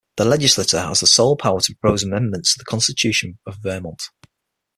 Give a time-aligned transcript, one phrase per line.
[0.17, 4.01] The Legislature has the sole power to propose amendments to the Constitution of Vermont.